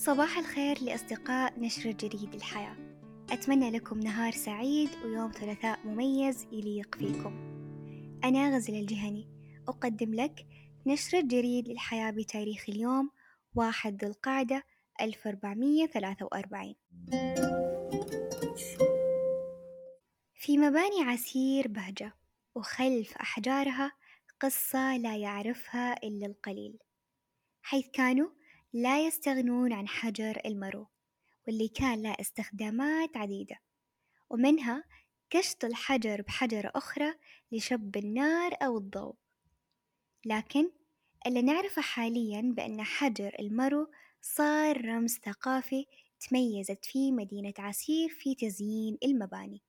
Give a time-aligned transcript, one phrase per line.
[0.00, 2.76] صباح الخير لأصدقاء نشر جريد الحياة.
[3.30, 7.34] أتمنى لكم نهار سعيد ويوم ثلاثاء مميز يليق فيكم.
[8.24, 9.28] أنا غزل الجهني.
[9.68, 10.46] أقدم لك
[10.86, 13.10] نشر جريد للحياة بتاريخ اليوم
[13.54, 14.62] واحد ذو القعدة
[15.00, 16.74] 1443
[20.34, 22.12] في مباني عسير بهجة
[22.54, 23.92] وخلف أحجارها
[24.40, 26.78] قصة لا يعرفها إلا القليل.
[27.62, 28.39] حيث كانوا
[28.72, 30.86] لا يستغنون عن حجر المرو
[31.46, 33.56] واللي كان له استخدامات عديدة.
[34.30, 34.84] ومنها
[35.30, 37.14] كشط الحجر بحجرة أخرى
[37.52, 39.14] لشب النار أو الضوء.
[40.24, 40.70] لكن
[41.26, 45.86] اللي نعرفه حاليا بأن حجر المرو صار رمز ثقافي
[46.20, 49.62] تميزت فيه مدينة عسير في تزيين المباني.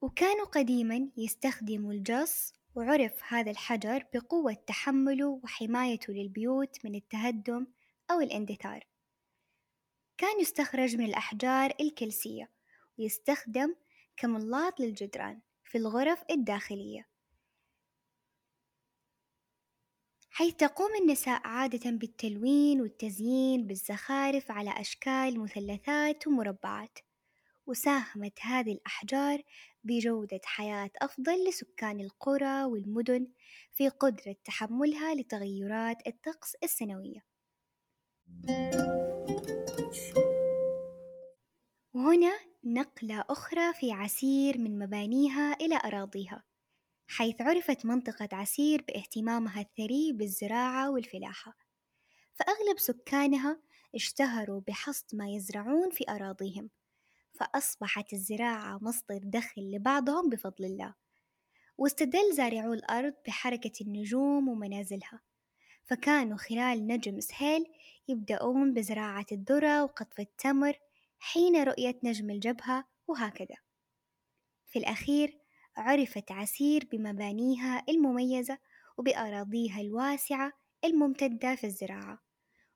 [0.00, 7.66] وكانوا قديما يستخدموا الجص وعرف هذا الحجر بقوة تحمله وحمايته للبيوت من التهدم
[8.10, 8.86] أو الاندثار.
[10.18, 12.50] كان يستخرج من الأحجار الكلسية
[12.98, 13.74] ويستخدم
[14.16, 17.08] كملاط للجدران في الغرف الداخلية.
[20.30, 26.98] حيث تقوم النساء عادة بالتلوين والتزيين بالزخارف على أشكال مثلثات ومربعات
[27.66, 29.42] وساهمت هذه الأحجار
[29.84, 33.28] بجودة حياة أفضل لسكان القرى والمدن
[33.72, 37.24] في قدرة تحملها لتغيرات الطقس السنوية.
[41.94, 42.32] وهنا
[42.64, 46.44] نقلة أخرى في عسير من مبانيها إلى أراضيها،
[47.08, 51.56] حيث عرفت منطقة عسير باهتمامها الثري بالزراعة والفلاحة،
[52.34, 53.62] فأغلب سكانها
[53.94, 56.70] اشتهروا بحصد ما يزرعون في أراضيهم.
[57.42, 60.94] فأصبحت الزراعة مصدر دخل لبعضهم بفضل الله
[61.78, 65.20] واستدل زارعو الأرض بحركة النجوم ومنازلها
[65.84, 67.66] فكانوا خلال نجم سهيل
[68.08, 70.78] يبدأون بزراعة الذرة وقطف التمر
[71.18, 73.56] حين رؤية نجم الجبهة وهكذا.
[74.66, 75.38] في الأخير
[75.76, 78.58] عرفت عسير بمبانيها المميزة
[78.98, 80.52] وبأراضيها الواسعة
[80.84, 82.22] الممتدة في الزراعة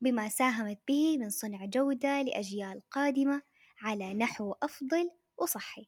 [0.00, 3.42] بما ساهمت به من صنع جودة لأجيال قادمة
[3.82, 5.86] على نحو أفضل وصحي.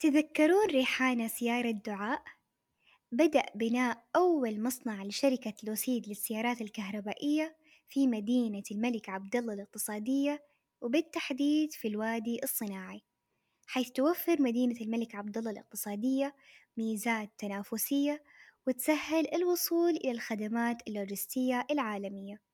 [0.00, 2.22] تذكرون ريحانة سيارة دعاء؟
[3.12, 7.56] بدأ بناء أول مصنع لشركة لوسيد للسيارات الكهربائية
[7.88, 10.44] في مدينة الملك عبدالله الاقتصادية
[10.80, 13.02] وبالتحديد في الوادي الصناعي
[13.66, 16.34] حيث توفر مدينة الملك عبدالله الاقتصادية
[16.76, 18.22] ميزات تنافسية
[18.66, 22.45] وتسهل الوصول إلى الخدمات اللوجستية العالمية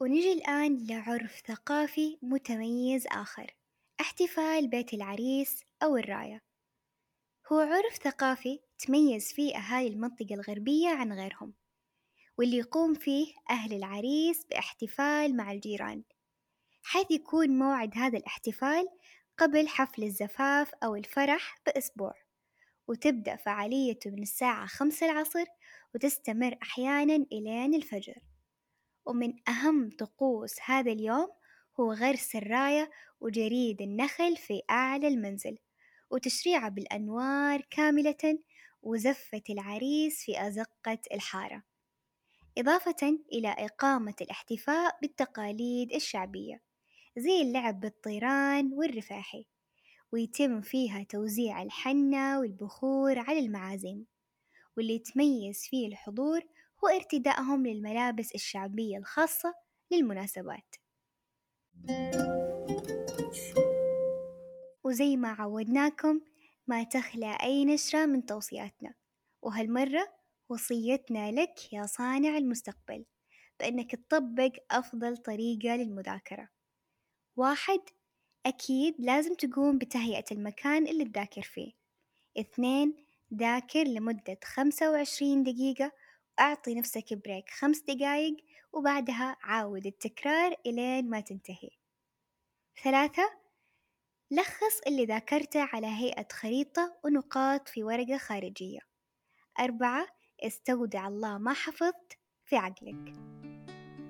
[0.00, 3.56] ونجي الآن لعرف ثقافي متميز آخر
[4.00, 6.42] احتفال بيت العريس أو الراية.
[7.52, 11.54] هو عرف ثقافي تميز فيه أهالي المنطقة الغربية عن غيرهم
[12.38, 16.02] واللي يقوم فيه أهل العريس باحتفال مع الجيران
[16.82, 18.88] حيث يكون موعد هذا الاحتفال
[19.38, 22.27] قبل حفل الزفاف أو الفرح بأسبوع.
[22.88, 25.44] وتبدأ فعاليته من الساعة خمسة العصر
[25.94, 28.14] وتستمر أحيانا إلين الفجر.
[29.06, 31.28] ومن أهم طقوس هذا اليوم
[31.80, 32.90] هو غرس الراية
[33.20, 35.58] وجريد النخل في أعلى المنزل
[36.10, 38.38] وتشريعه بالأنوار كاملة
[38.82, 41.62] وزفة العريس في أزقة الحارة
[42.58, 46.62] إضافة إلى إقامة الاحتفاء بالتقاليد الشعبية
[47.16, 49.46] زي اللعب بالطيران والرفاحي.
[50.12, 54.06] ويتم فيها توزيع الحنة والبخور على المعازيم.
[54.76, 56.40] واللي يتميز فيه الحضور
[56.84, 59.54] هو ارتدائهم للملابس الشعبية الخاصة
[59.90, 60.76] للمناسبات.
[64.84, 66.20] وزي ما عودناكم
[66.66, 68.94] ما تخلى أي نشرة من توصياتنا.
[69.42, 70.14] وهالمرة
[70.48, 73.04] وصيتنا لك يا صانع المستقبل
[73.60, 76.48] بأنك تطبق أفضل طريقة للمذاكرة.
[77.36, 77.80] واحد
[78.48, 81.72] أكيد لازم تقوم بتهيئة المكان اللي تذاكر فيه.
[82.38, 82.96] اثنين
[83.34, 85.92] ذاكر لمدة خمسة وعشرين دقيقة
[86.38, 88.36] وأعطي نفسك break خمس دقايق
[88.72, 91.70] وبعدها عاود التكرار إلين ما تنتهي.
[92.84, 93.30] ثلاثة
[94.30, 98.80] لخص اللي ذاكرته على هيئة خريطة ونقاط في ورقة خارجية.
[99.60, 100.06] أربعة
[100.42, 103.12] استودع الله ما حفظت في عقلك.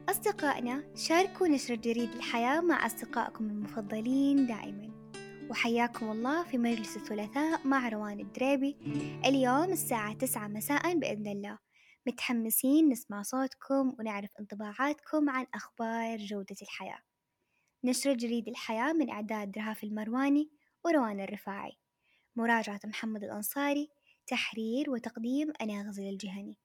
[0.09, 5.11] أصدقائنا شاركوا نشر جريد الحياة مع أصدقائكم المفضلين دائما.
[5.51, 8.77] وحياكم الله في مجلس الثلاثاء مع روان الدريبي.
[9.25, 11.59] اليوم الساعة تسعة مساء بإذن الله.
[12.07, 17.01] متحمسين نسمع صوتكم ونعرف انطباعاتكم عن أخبار جودة الحياة.
[17.85, 20.51] نشر جريد الحياة من إعداد رهاف المرواني
[20.85, 21.79] وروان الرفاعي.
[22.37, 23.91] مراجعة محمد الأنصاري.
[24.27, 26.57] تحرير وتقديم أناغزل الجهني.